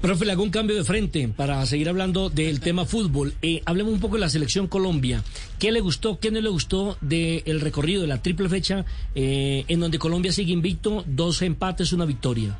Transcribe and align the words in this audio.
Profe, 0.00 0.24
le 0.24 0.30
hago 0.30 0.44
un 0.44 0.50
cambio 0.50 0.76
de 0.76 0.84
frente 0.84 1.28
para 1.28 1.66
seguir 1.66 1.88
hablando 1.88 2.30
del 2.30 2.60
tema 2.60 2.84
fútbol. 2.84 3.34
Eh, 3.42 3.62
hablemos 3.66 3.92
un 3.92 3.98
poco 3.98 4.14
de 4.14 4.20
la 4.20 4.28
selección 4.28 4.68
Colombia. 4.68 5.24
¿Qué 5.58 5.72
le 5.72 5.80
gustó, 5.80 6.20
qué 6.20 6.30
no 6.30 6.40
le 6.40 6.48
gustó 6.48 6.96
del 7.00 7.60
recorrido 7.60 8.02
de 8.02 8.06
la 8.06 8.22
triple 8.22 8.48
fecha 8.48 8.84
eh, 9.16 9.64
en 9.66 9.80
donde 9.80 9.98
Colombia 9.98 10.30
sigue 10.30 10.52
invicto, 10.52 11.02
dos 11.04 11.42
empates, 11.42 11.92
una 11.92 12.04
victoria? 12.04 12.56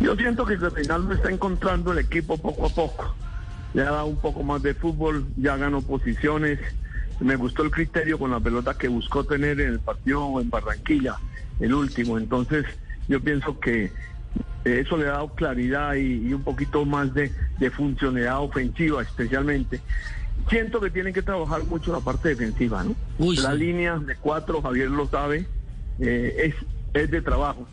Yo 0.00 0.14
siento 0.14 0.46
que 0.46 0.54
Reinaldo 0.54 1.12
está 1.12 1.28
encontrando 1.28 1.90
el 1.90 1.98
equipo 1.98 2.38
poco 2.38 2.66
a 2.66 2.70
poco. 2.70 3.16
Le 3.74 3.82
ha 3.82 3.90
dado 3.90 4.06
un 4.06 4.20
poco 4.20 4.44
más 4.44 4.62
de 4.62 4.74
fútbol, 4.74 5.26
ya 5.36 5.56
ganó 5.56 5.82
posiciones. 5.82 6.60
Me 7.18 7.34
gustó 7.34 7.64
el 7.64 7.72
criterio 7.72 8.16
con 8.16 8.30
la 8.30 8.38
pelota 8.38 8.78
que 8.78 8.86
buscó 8.86 9.24
tener 9.24 9.60
en 9.60 9.70
el 9.70 9.80
partido 9.80 10.40
en 10.40 10.50
Barranquilla, 10.50 11.16
el 11.58 11.74
último. 11.74 12.16
Entonces, 12.16 12.64
yo 13.08 13.20
pienso 13.20 13.58
que 13.58 13.90
eso 14.64 14.96
le 14.96 15.06
ha 15.06 15.12
dado 15.12 15.34
claridad 15.34 15.94
y, 15.94 16.32
un 16.32 16.42
poquito 16.42 16.84
más 16.84 17.12
de, 17.14 17.30
funcionalidad 17.70 18.40
ofensiva, 18.40 19.02
especialmente. 19.02 19.80
Siento 20.48 20.80
que 20.80 20.90
tienen 20.90 21.12
que 21.12 21.22
trabajar 21.22 21.64
mucho 21.64 21.92
la 21.92 22.00
parte 22.00 22.30
defensiva, 22.30 22.82
¿no? 22.82 22.94
la 23.18 23.54
línea 23.54 23.98
de 23.98 24.16
cuatro, 24.16 24.62
Javier 24.62 24.90
lo 24.90 25.06
sabe, 25.06 25.46
eh, 25.98 26.34
es, 26.38 26.54
es 26.94 27.10
de 27.10 27.20
trabajo. 27.20 27.66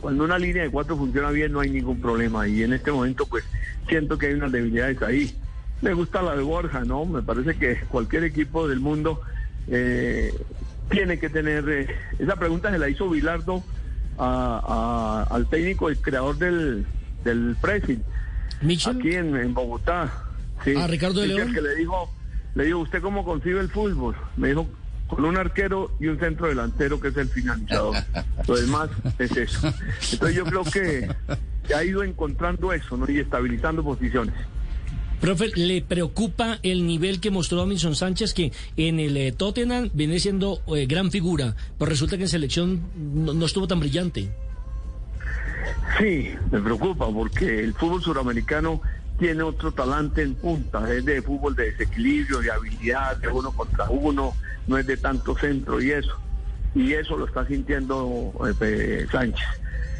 Cuando 0.00 0.24
una 0.24 0.38
línea 0.38 0.62
de 0.62 0.70
cuatro 0.70 0.96
funciona 0.96 1.30
bien 1.30 1.52
no 1.52 1.60
hay 1.60 1.70
ningún 1.70 2.00
problema 2.00 2.46
y 2.46 2.62
en 2.62 2.74
este 2.74 2.92
momento 2.92 3.26
pues 3.26 3.44
siento 3.88 4.18
que 4.18 4.26
hay 4.26 4.34
unas 4.34 4.52
debilidades 4.52 5.02
ahí. 5.02 5.36
Me 5.82 5.92
gusta 5.94 6.22
la 6.22 6.36
de 6.36 6.42
Borja, 6.42 6.84
¿no? 6.84 7.04
Me 7.04 7.22
parece 7.22 7.56
que 7.56 7.76
cualquier 7.88 8.24
equipo 8.24 8.68
del 8.68 8.80
mundo 8.80 9.20
eh, 9.68 10.32
tiene 10.90 11.18
que 11.18 11.28
tener... 11.28 11.68
Eh, 11.68 11.86
esa 12.18 12.36
pregunta 12.36 12.70
se 12.70 12.78
la 12.78 12.88
hizo 12.88 13.08
Bilardo 14.16 15.34
al 15.34 15.46
técnico, 15.48 15.88
el 15.88 15.98
creador 15.98 16.38
del, 16.38 16.86
del 17.24 17.56
pressing. 17.60 18.02
Aquí 18.86 19.14
en, 19.14 19.54
Bogotá. 19.54 20.12
Sí. 20.64 20.74
A 20.74 20.86
Ricardo 20.86 21.20
de 21.20 21.28
León. 21.28 21.52
Que 21.52 21.60
le 21.60 21.74
dijo, 21.76 22.10
le 22.54 22.64
dijo, 22.64 22.78
¿usted 22.78 23.02
cómo 23.02 23.24
concibe 23.24 23.60
el 23.60 23.68
fútbol? 23.68 24.16
Me 24.36 24.48
dijo, 24.48 24.66
con 25.08 25.24
un 25.24 25.36
arquero 25.36 25.94
y 26.00 26.06
un 26.06 26.18
centro 26.18 26.48
delantero 26.48 27.00
que 27.00 27.08
es 27.08 27.16
el 27.16 27.28
finalizador. 27.28 27.96
Lo 28.48 28.56
demás 28.56 28.90
es 29.18 29.36
eso. 29.36 29.72
Entonces 30.12 30.36
yo 30.36 30.44
creo 30.44 30.64
que, 30.64 31.08
ha 31.74 31.84
ido 31.84 32.02
encontrando 32.02 32.72
eso 32.72 32.96
¿no? 32.96 33.10
y 33.10 33.18
estabilizando 33.18 33.82
posiciones. 33.82 34.34
Profe, 35.20 35.48
¿le 35.54 35.80
preocupa 35.80 36.58
el 36.62 36.86
nivel 36.86 37.20
que 37.20 37.30
mostró 37.30 37.58
Domington 37.58 37.94
Sánchez, 37.94 38.34
que 38.34 38.52
en 38.76 39.00
el 39.00 39.16
eh, 39.16 39.32
Tottenham 39.32 39.90
viene 39.94 40.20
siendo 40.20 40.60
eh, 40.74 40.86
gran 40.86 41.10
figura, 41.10 41.56
pero 41.78 41.88
resulta 41.88 42.16
que 42.16 42.24
en 42.24 42.28
selección 42.28 42.82
no, 42.96 43.46
estuvo 43.46 43.66
tan 43.66 43.80
brillante? 43.80 44.28
Sí, 45.98 46.30
me 46.50 46.60
preocupa 46.60 47.10
porque 47.10 47.60
el 47.60 47.72
fútbol 47.72 48.02
suramericano 48.02 48.82
tiene 49.18 49.42
otro 49.42 49.72
talante 49.72 50.22
en 50.22 50.34
punta, 50.34 50.92
es 50.92 51.04
de 51.06 51.22
fútbol 51.22 51.56
de 51.56 51.70
desequilibrio, 51.70 52.40
de 52.40 52.50
habilidad, 52.50 53.16
de 53.16 53.28
uno 53.28 53.50
contra 53.52 53.88
uno, 53.88 54.34
no 54.66 54.76
es 54.76 54.86
de 54.86 54.98
tanto 54.98 55.36
centro 55.38 55.80
y 55.80 55.92
eso. 55.92 56.14
Y 56.74 56.92
eso 56.92 57.16
lo 57.16 57.26
está 57.26 57.46
sintiendo 57.46 58.32
eh, 58.60 59.06
Sánchez. 59.10 59.46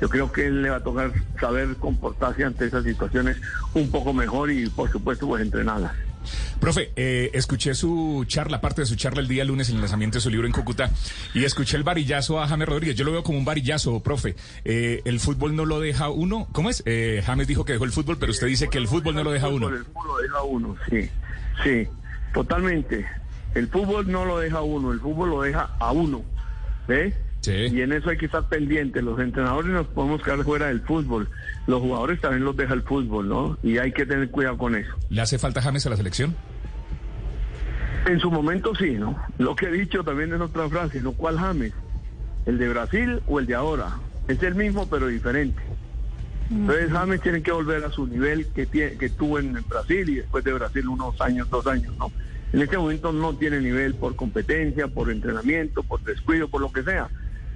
Yo 0.00 0.08
creo 0.08 0.30
que 0.32 0.46
él 0.46 0.62
le 0.62 0.70
va 0.70 0.76
a 0.76 0.82
tocar 0.82 1.12
saber 1.40 1.76
comportarse 1.76 2.44
ante 2.44 2.66
esas 2.66 2.84
situaciones 2.84 3.36
un 3.74 3.90
poco 3.90 4.12
mejor 4.12 4.50
y 4.50 4.68
por 4.68 4.90
supuesto 4.90 5.26
pues 5.26 5.42
entrenarlas. 5.42 5.92
Profe, 6.60 6.92
eh, 6.96 7.30
escuché 7.34 7.74
su 7.74 8.24
charla, 8.26 8.60
parte 8.60 8.82
de 8.82 8.86
su 8.86 8.96
charla 8.96 9.20
el 9.20 9.28
día 9.28 9.44
lunes 9.44 9.68
en 9.68 9.76
el 9.76 9.82
lanzamiento 9.82 10.16
de 10.16 10.22
su 10.22 10.30
libro 10.30 10.46
en 10.46 10.52
Cúcuta, 10.52 10.90
y 11.34 11.44
escuché 11.44 11.76
el 11.76 11.82
varillazo 11.82 12.40
a 12.40 12.48
James 12.48 12.68
Rodríguez. 12.68 12.96
Yo 12.96 13.04
lo 13.04 13.12
veo 13.12 13.22
como 13.22 13.38
un 13.38 13.44
varillazo, 13.44 14.00
profe. 14.00 14.34
Eh, 14.64 15.02
el 15.04 15.20
fútbol 15.20 15.54
no 15.54 15.64
lo 15.64 15.80
deja 15.80 16.08
uno. 16.08 16.48
¿Cómo 16.52 16.70
es? 16.70 16.82
Eh, 16.86 17.22
James 17.24 17.46
dijo 17.46 17.64
que 17.64 17.74
dejó 17.74 17.84
el 17.84 17.92
fútbol, 17.92 18.18
pero 18.18 18.32
usted 18.32 18.46
dice 18.46 18.68
que 18.68 18.78
el 18.78 18.88
fútbol 18.88 19.14
no 19.14 19.22
lo 19.22 19.30
deja 19.30 19.48
uno. 19.48 19.68
El 19.68 19.84
fútbol 19.84 20.06
lo 20.08 20.16
deja 20.18 20.42
uno, 20.42 20.76
sí, 20.90 21.10
sí, 21.62 21.88
totalmente. 22.32 23.06
El 23.54 23.68
fútbol 23.68 24.10
no 24.10 24.24
lo 24.24 24.38
deja 24.38 24.60
uno, 24.62 24.92
el 24.92 25.00
fútbol 25.00 25.30
lo 25.30 25.42
deja 25.42 25.70
a 25.78 25.92
uno. 25.92 26.22
¿Ves? 26.88 27.14
Y 27.46 27.80
en 27.80 27.92
eso 27.92 28.10
hay 28.10 28.16
que 28.16 28.26
estar 28.26 28.48
pendientes. 28.48 29.02
Los 29.02 29.18
entrenadores 29.20 29.70
nos 29.70 29.86
podemos 29.86 30.22
quedar 30.22 30.42
fuera 30.42 30.66
del 30.66 30.80
fútbol. 30.80 31.28
Los 31.66 31.80
jugadores 31.80 32.20
también 32.20 32.44
los 32.44 32.56
deja 32.56 32.74
el 32.74 32.82
fútbol, 32.82 33.28
¿no? 33.28 33.58
Y 33.62 33.78
hay 33.78 33.92
que 33.92 34.06
tener 34.06 34.30
cuidado 34.30 34.58
con 34.58 34.74
eso. 34.74 34.92
¿Le 35.10 35.20
hace 35.20 35.38
falta 35.38 35.62
James 35.62 35.86
a 35.86 35.90
la 35.90 35.96
selección? 35.96 36.34
En 38.06 38.20
su 38.20 38.30
momento 38.30 38.74
sí, 38.74 38.92
¿no? 38.92 39.16
Lo 39.38 39.56
que 39.56 39.66
he 39.66 39.72
dicho 39.72 40.04
también 40.04 40.32
en 40.32 40.42
otra 40.42 40.68
frase, 40.68 41.00
¿no? 41.00 41.12
¿Cuál 41.12 41.38
James? 41.38 41.72
¿El 42.46 42.58
de 42.58 42.68
Brasil 42.68 43.20
o 43.26 43.40
el 43.40 43.46
de 43.46 43.54
ahora? 43.54 43.96
Es 44.28 44.42
el 44.42 44.54
mismo 44.54 44.88
pero 44.88 45.08
diferente. 45.08 45.60
Entonces 46.50 46.92
James 46.92 47.20
tiene 47.20 47.42
que 47.42 47.50
volver 47.50 47.84
a 47.84 47.90
su 47.90 48.06
nivel 48.06 48.46
que, 48.54 48.66
tiene, 48.66 48.92
que 48.92 49.08
tuvo 49.08 49.40
en 49.40 49.52
Brasil 49.68 50.08
y 50.08 50.14
después 50.16 50.44
de 50.44 50.52
Brasil 50.52 50.86
unos 50.86 51.20
años, 51.20 51.50
dos 51.50 51.66
años, 51.66 51.92
¿no? 51.98 52.12
En 52.52 52.62
este 52.62 52.78
momento 52.78 53.12
no 53.12 53.34
tiene 53.34 53.60
nivel 53.60 53.94
por 53.94 54.14
competencia, 54.14 54.86
por 54.86 55.10
entrenamiento, 55.10 55.82
por 55.82 56.00
descuido, 56.04 56.48
por 56.48 56.60
lo 56.60 56.72
que 56.72 56.84
sea 56.84 57.08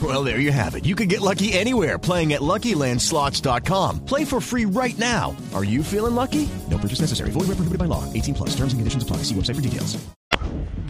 Well, 0.00 0.22
there 0.24 0.38
you 0.38 0.52
have 0.52 0.76
it. 0.76 0.86
You 0.86 0.94
can 0.94 1.08
get 1.08 1.20
lucky 1.20 1.52
anywhere 1.52 1.98
playing 1.98 2.32
at 2.32 2.40
LuckyLandSlots.com. 2.40 4.04
Play 4.06 4.24
for 4.24 4.40
free 4.40 4.66
right 4.66 4.96
now. 4.98 5.36
Are 5.52 5.64
you 5.64 5.82
feeling 5.82 6.14
lucky? 6.14 6.48
No 6.70 6.78
purchase 6.78 7.00
necessary. 7.00 7.30
Void 7.32 7.48
where 7.48 7.56
prohibited 7.56 7.78
by 7.78 7.86
law. 7.86 8.04
18 8.12 8.34
plus. 8.34 8.50
Terms 8.50 8.72
and 8.72 8.78
conditions 8.80 9.02
apply. 9.02 9.18
See 9.24 9.34
website 9.34 9.56
for 9.56 9.62
details. 9.62 9.98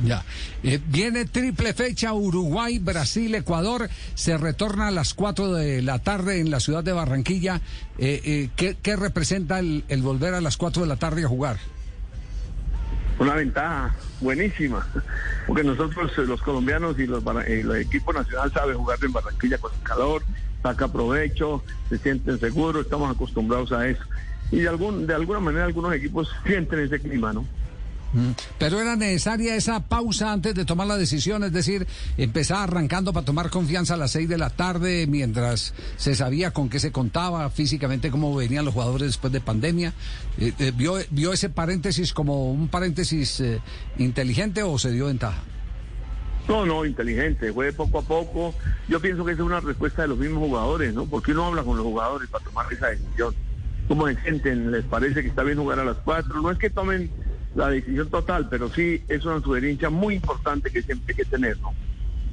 Ya. 0.04 0.25
Eh, 0.62 0.81
viene 0.87 1.26
triple 1.26 1.75
fecha 1.75 2.15
Uruguay, 2.15 2.78
Brasil, 2.78 3.34
Ecuador. 3.34 3.91
Se 4.15 4.37
retorna 4.37 4.88
a 4.88 4.91
las 4.91 5.15
4 5.15 5.53
de 5.53 5.82
la 5.82 5.98
tarde 5.98 6.41
en 6.41 6.50
la 6.50 6.60
ciudad 6.60 6.84
de 6.84 6.92
Barranquilla. 6.92 7.60
Eh, 7.98 8.21
eh, 8.25 8.48
¿qué, 8.56 8.77
¿qué, 8.81 8.97
representa 8.97 9.59
el, 9.59 9.84
el 9.88 10.03
volver 10.03 10.34
a 10.34 10.41
las 10.41 10.56
4 10.56 10.82
de 10.82 10.88
la 10.88 10.97
tarde 10.97 11.25
a 11.25 11.28
jugar? 11.28 11.59
Una 13.20 13.34
ventaja 13.34 13.94
buenísima, 14.20 14.86
porque 15.47 15.62
nosotros 15.62 16.10
eh, 16.16 16.22
los 16.22 16.41
colombianos 16.41 16.98
y 16.98 17.06
los, 17.06 17.22
el 17.47 17.76
equipo 17.76 18.12
nacional 18.12 18.50
sabe 18.53 18.75
jugar 18.75 18.98
en 19.03 19.12
Barranquilla 19.12 19.58
con 19.58 19.70
el 19.72 19.82
calor, 19.82 20.22
saca 20.62 20.88
provecho, 20.88 21.62
se 21.91 21.98
sienten 21.98 22.41
seguros, 22.41 22.84
estamos 22.84 23.14
acostumbrados 23.14 23.72
a 23.72 23.86
eso. 23.86 24.03
Y 24.50 24.60
de, 24.60 24.69
algún, 24.69 25.06
de 25.06 25.14
alguna 25.14 25.38
manera 25.38 25.66
algunos 25.66 25.94
equipos 25.94 26.28
sienten 26.47 26.80
ese 26.80 26.98
clima, 26.98 27.32
¿no? 27.32 27.47
Pero 28.59 28.81
era 28.81 28.97
necesaria 28.97 29.54
esa 29.54 29.81
pausa 29.81 30.32
antes 30.32 30.54
de 30.54 30.65
tomar 30.65 30.87
la 30.87 30.97
decisión, 30.97 31.44
es 31.44 31.53
decir, 31.53 31.87
empezar 32.16 32.69
arrancando 32.69 33.12
para 33.12 33.24
tomar 33.24 33.51
confianza 33.51 33.95
a 33.95 33.97
las 33.97 34.10
seis 34.10 34.28
de 34.28 34.39
la 34.39 34.51
tarde 34.51 35.07
mientras 35.07 35.74
se 35.97 36.15
sabía 36.15 36.51
con 36.51 36.68
qué 36.68 36.80
se 36.80 36.92
contaba 36.92 37.48
físicamente, 37.51 38.10
cómo 38.10 38.34
venían 38.34 38.65
los 38.65 38.74
jugadores 38.74 39.09
después 39.09 39.33
de 39.33 39.41
pandemia. 39.41 39.92
Eh, 40.39 40.53
eh, 40.59 40.72
¿vio, 40.74 40.95
¿Vio 41.10 41.33
ese 41.33 41.51
paréntesis 41.51 42.12
como 42.12 42.51
un 42.51 42.68
paréntesis 42.68 43.41
eh, 43.41 43.60
inteligente 43.98 44.63
o 44.63 44.78
se 44.78 44.91
dio 44.91 45.06
ventaja? 45.06 45.42
No, 46.48 46.66
no, 46.66 46.84
inteligente, 46.84 47.53
fue 47.53 47.72
poco 47.72 47.98
a 47.98 48.03
poco. 48.03 48.54
Yo 48.89 49.01
pienso 49.01 49.24
que 49.24 49.33
esa 49.33 49.42
es 49.42 49.47
una 49.47 49.60
respuesta 49.60 50.03
de 50.03 50.09
los 50.09 50.18
mismos 50.18 50.41
jugadores, 50.41 50.92
¿no? 50.92 51.06
Porque 51.06 51.30
uno 51.30 51.47
habla 51.47 51.63
con 51.63 51.77
los 51.77 51.86
jugadores 51.86 52.28
para 52.28 52.45
tomar 52.45 52.72
esa 52.72 52.89
decisión. 52.89 53.34
¿Cómo 53.86 54.09
se 54.09 54.21
sienten? 54.22 54.71
¿Les 54.71 54.84
parece 54.84 55.22
que 55.22 55.28
está 55.28 55.42
bien 55.42 55.59
jugar 55.59 55.78
a 55.78 55.84
las 55.84 55.98
cuatro? 55.98 56.41
No 56.41 56.51
es 56.51 56.59
que 56.59 56.71
tomen 56.71 57.10
la 57.54 57.68
decisión 57.70 58.08
total, 58.10 58.48
pero 58.48 58.72
sí 58.72 59.02
es 59.08 59.24
una 59.24 59.41
sugerencia 59.42 59.91
muy 59.91 60.14
importante 60.16 60.70
que 60.70 60.82
siempre 60.82 61.12
hay 61.12 61.24
que 61.24 61.30
tener, 61.30 61.58
¿no? 61.60 61.72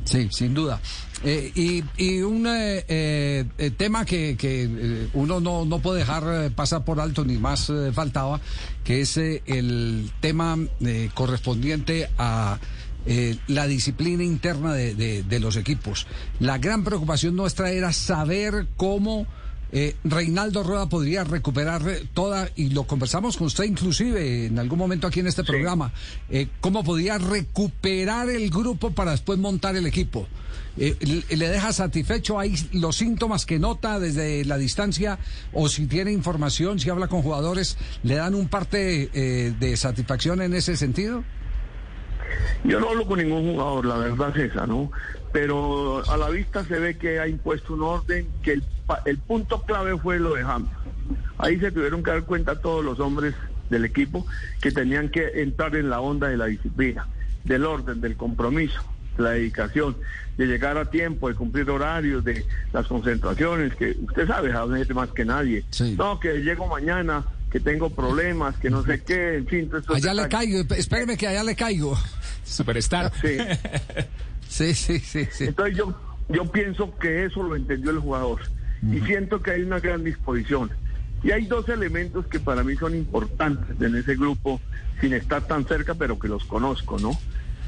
Sí, 0.04 0.30
sin 0.32 0.54
duda. 0.54 0.80
Eh, 1.24 1.52
y, 1.54 1.84
y, 1.98 2.22
un 2.22 2.46
eh, 2.48 2.86
eh, 2.88 3.72
tema 3.76 4.06
que, 4.06 4.38
que 4.38 5.08
uno 5.14 5.40
no, 5.42 5.66
no, 5.66 5.80
puede 5.80 6.00
dejar 6.00 6.52
pasar 6.52 6.86
por 6.86 7.02
alto, 7.02 7.26
ni 7.26 7.38
más 7.38 7.70
faltaba, 7.94 8.40
que 8.86 9.02
es 9.02 9.18
el 9.18 10.10
tema 10.22 10.58
correspondiente 11.14 12.10
a 12.18 12.58
eh, 13.06 13.38
la 13.48 13.68
disciplina 13.68 14.24
interna 14.24 14.74
de, 14.74 14.94
de- 14.96 15.24
de 15.24 15.40
los 15.40 15.56
equipos. 15.58 16.08
La 16.40 16.58
gran 16.58 16.84
preocupación 16.84 17.36
nuestra 17.36 17.72
era 17.72 17.92
saber 17.92 18.68
cómo 18.78 19.28
eh, 19.72 19.96
Reinaldo 20.04 20.64
Rueda 20.64 20.88
podría 20.88 21.24
recuperar 21.24 21.82
eh, 21.88 22.04
toda, 22.14 22.50
y 22.56 22.70
lo 22.70 22.84
conversamos 22.84 23.38
con 23.38 23.48
usted 23.48 23.66
inclusive 23.66 24.46
en 24.48 24.60
algún 24.60 24.80
momento 24.80 25.08
aquí 25.08 25.20
en 25.20 25.28
este 25.28 25.44
programa, 25.44 25.92
eh, 26.30 26.48
cómo 26.62 26.84
podía 26.84 27.18
recuperar 27.18 28.30
el 28.30 28.50
grupo 28.50 28.92
para 28.92 29.12
después 29.12 29.38
montar 29.40 29.76
el 29.76 29.86
equipo. 29.86 30.28
Eh, 30.78 30.96
le- 31.30 31.36
¿Le 31.38 31.50
deja 31.50 31.74
satisfecho 31.74 32.40
ahí 32.40 32.54
los 32.74 32.96
síntomas 32.98 33.46
que 33.46 33.58
nota 33.60 34.00
desde 34.00 34.46
la 34.46 34.58
distancia 34.58 35.18
o 35.52 35.68
si 35.70 35.88
tiene 35.88 36.12
información, 36.12 36.80
si 36.80 36.90
habla 36.90 37.08
con 37.08 37.22
jugadores, 37.24 37.78
le 38.04 38.16
dan 38.16 38.36
un 38.36 38.48
parte 38.48 39.08
de 39.60 39.78
satisfacción 39.78 40.42
en 40.42 40.54
ese 40.54 40.78
sentido? 40.78 41.24
Yo 42.64 42.80
no 42.80 42.90
hablo 42.90 43.08
con 43.08 43.20
ningún 43.20 43.54
jugador, 43.54 43.86
la 43.86 43.98
verdad 43.98 44.38
es 44.38 44.52
esa, 44.52 44.68
¿no? 44.68 44.92
Pero 45.40 46.02
a 46.10 46.18
la 46.18 46.30
vista 46.32 46.66
se 46.66 46.80
ve 46.80 46.98
que 46.98 47.20
ha 47.20 47.28
impuesto 47.28 47.76
un 47.76 47.84
orden, 47.84 48.28
que 48.42 48.54
el, 48.54 48.64
pa- 48.88 49.04
el 49.06 49.20
punto 49.20 49.62
clave 49.62 49.96
fue 50.00 50.18
lo 50.18 50.34
de 50.34 50.44
James. 50.44 50.72
Ahí 51.38 51.60
se 51.60 51.72
tuvieron 51.72 52.02
que 52.02 52.10
dar 52.10 52.24
cuenta 52.24 52.60
todos 52.60 52.84
los 52.84 53.00
hombres 53.00 53.36
del 53.70 53.86
equipo 53.86 54.26
que 54.62 54.72
tenían 54.72 55.10
que 55.10 55.44
entrar 55.44 55.76
en 55.76 55.92
la 55.92 56.00
onda 56.02 56.28
de 56.28 56.38
la 56.38 56.48
disciplina, 56.48 57.08
del 57.44 57.66
orden, 57.66 58.02
del 58.02 58.18
compromiso, 58.18 58.82
de 59.16 59.24
la 59.26 59.30
dedicación, 59.32 59.96
de 60.38 60.48
llegar 60.48 60.76
a 60.80 60.90
tiempo, 60.90 61.30
de 61.30 61.36
cumplir 61.36 61.70
horarios, 61.70 62.24
de 62.24 62.44
las 62.74 62.88
concentraciones, 62.88 63.76
que 63.76 63.96
usted 64.08 64.26
sabe, 64.26 64.52
James, 64.52 64.90
más 64.96 65.10
que 65.12 65.24
nadie. 65.24 65.64
No, 65.98 66.20
que 66.20 66.40
llego 66.40 66.66
mañana, 66.66 67.24
que 67.52 67.60
tengo 67.60 67.92
problemas, 67.92 68.56
que 68.58 68.72
no 68.72 68.84
sé 68.84 69.04
qué, 69.04 69.36
en 69.36 69.46
fin. 69.46 69.70
Allá 69.88 70.16
le 70.16 70.28
caigo, 70.30 70.62
espéreme 70.76 71.16
que 71.16 71.28
allá 71.28 71.44
le 71.44 71.56
caigo. 71.56 71.96
Superstar. 72.44 73.12
Sí. 73.22 73.38
Sí, 74.48 74.74
sí, 74.74 75.00
sí, 75.00 75.28
sí. 75.32 75.46
Entonces 75.46 75.78
yo, 75.78 76.00
yo 76.30 76.46
pienso 76.52 76.98
que 76.98 77.26
eso 77.26 77.44
lo 77.44 77.56
entendió 77.56 77.92
el 77.92 78.00
jugador 78.00 78.40
y 78.82 79.00
siento 79.02 79.42
que 79.42 79.52
hay 79.52 79.62
una 79.62 79.80
gran 79.80 80.04
disposición. 80.04 80.70
Y 81.24 81.32
hay 81.32 81.46
dos 81.48 81.68
elementos 81.70 82.28
que 82.28 82.40
para 82.40 82.64
mí 82.64 82.76
son 82.76 82.96
importantes 82.96 83.80
en 83.82 83.96
ese 83.96 84.16
grupo, 84.16 84.62
sin 85.02 85.14
estar 85.14 85.42
tan 85.48 85.66
cerca, 85.66 85.96
pero 85.96 86.20
que 86.20 86.28
los 86.28 86.46
conozco, 86.46 87.00
¿no? 87.00 87.12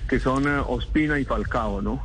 Que 0.07 0.19
son 0.19 0.47
eh, 0.47 0.61
Ospina 0.67 1.19
y 1.19 1.25
Falcao, 1.25 1.81
¿no? 1.81 2.01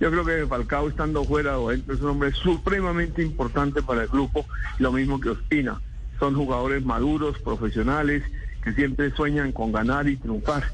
Yo 0.00 0.10
creo 0.10 0.24
que 0.24 0.46
Falcao 0.46 0.88
estando 0.88 1.24
fuera 1.24 1.58
o 1.58 1.70
dentro 1.70 1.94
es 1.94 2.00
un 2.00 2.10
hombre 2.10 2.32
supremamente 2.32 3.22
importante 3.22 3.82
para 3.82 4.02
el 4.02 4.08
grupo, 4.08 4.46
lo 4.78 4.92
mismo 4.92 5.20
que 5.20 5.30
Ospina. 5.30 5.80
Son 6.18 6.34
jugadores 6.34 6.84
maduros, 6.84 7.38
profesionales, 7.40 8.22
que 8.62 8.72
siempre 8.72 9.10
sueñan 9.12 9.52
con 9.52 9.72
ganar 9.72 10.08
y 10.08 10.16
triunfar. 10.16 10.64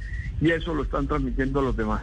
Y 0.41 0.51
eso 0.51 0.75
lo 0.75 0.83
están 0.83 1.07
transmitiendo 1.07 1.61
a 1.61 1.63
los 1.63 1.77
demás. 1.77 2.03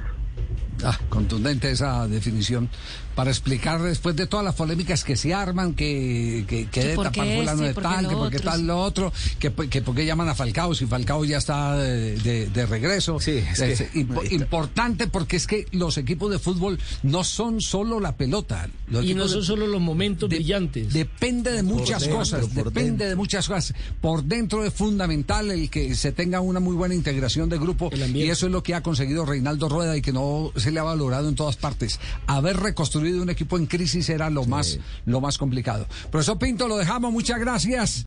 Ah, 0.83 0.97
contundente 1.09 1.71
esa 1.71 2.07
definición. 2.07 2.69
Para 3.15 3.31
explicar 3.31 3.81
después 3.81 4.15
de 4.15 4.27
todas 4.27 4.45
las 4.45 4.53
polémicas 4.53 5.03
que 5.03 5.15
se 5.15 5.33
arman, 5.33 5.73
que, 5.73 6.45
que, 6.47 6.67
que 6.67 6.95
tapar 6.95 7.13
fulano 7.15 7.63
este, 7.65 7.65
de 7.65 7.73
tal, 7.73 8.07
que 8.07 8.15
por 8.15 8.29
qué 8.29 8.37
otro, 8.37 8.51
tal 8.51 8.67
lo 8.67 8.77
otro, 8.79 9.13
que, 9.39 9.49
por- 9.49 9.67
que 9.69 9.81
por 9.81 9.95
qué 9.95 10.05
llaman 10.05 10.29
a 10.29 10.35
Falcao 10.35 10.75
si 10.75 10.85
Falcao 10.85 11.25
ya 11.25 11.39
está 11.39 11.75
de, 11.77 12.15
de- 12.17 12.45
de 12.45 12.65
regreso. 12.67 13.19
Sí, 13.19 13.31
es 13.51 13.59
que- 13.59 13.71
Es 13.73 13.93
impo- 13.95 14.31
importante 14.31 15.07
porque 15.07 15.35
es 15.37 15.47
que 15.47 15.65
los 15.71 15.97
equipos 15.97 16.29
de 16.29 16.37
fútbol 16.37 16.77
no 17.01 17.23
son 17.23 17.59
solo 17.59 17.99
la 17.99 18.15
pelota. 18.15 18.69
Los 18.87 19.03
Y 19.03 19.15
no 19.15 19.27
son 19.27 19.39
de- 19.39 19.45
solo 19.47 19.65
los 19.65 19.81
momentos 19.81 20.29
brillantes. 20.29 20.93
Depende 20.93 21.51
de 21.53 21.63
muchas 21.63 22.01
dentro, 22.01 22.19
cosas, 22.19 22.41
por 22.45 22.65
depende 22.65 22.89
dentro. 22.91 23.07
de 23.09 23.15
muchas 23.15 23.47
cosas. 23.47 23.73
Por 23.99 24.25
dentro 24.25 24.63
es 24.63 24.71
fundamental 24.75 25.49
el 25.49 25.71
que 25.71 25.95
se 25.95 26.11
tenga 26.11 26.39
una 26.39 26.59
muy 26.59 26.75
buena 26.75 26.93
integración 26.93 27.49
de 27.49 27.57
grupo 27.57 27.89
y 28.13 28.29
eso 28.29 28.45
es 28.45 28.51
lo 28.51 28.61
que 28.61 28.75
ha 28.75 28.83
conseguido 28.83 29.25
Reinaldo 29.25 29.69
Rueda 29.69 29.97
y 29.97 30.03
que 30.03 30.13
no 30.13 30.51
se 30.55 30.66
le 30.71 30.79
ha 30.79 30.83
valorado 30.83 31.29
en 31.29 31.35
todas 31.35 31.57
partes. 31.57 31.99
Haber 32.27 32.57
reconstruido 32.57 33.21
un 33.21 33.29
equipo 33.29 33.57
en 33.57 33.65
crisis 33.65 34.09
era 34.09 34.29
lo 34.29 34.45
más 34.45 34.79
lo 35.05 35.21
más 35.21 35.37
complicado. 35.37 35.87
Profesor 36.11 36.37
Pinto, 36.37 36.67
lo 36.67 36.77
dejamos, 36.77 37.11
muchas 37.11 37.39
gracias. 37.39 38.05